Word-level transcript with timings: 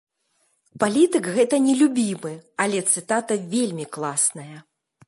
Палітык 0.83 1.29
гэта 1.35 1.55
не 1.67 1.75
любімы, 1.83 2.33
але 2.67 2.79
цытата 2.95 3.41
вельмі 3.55 3.85
класная. 3.97 4.53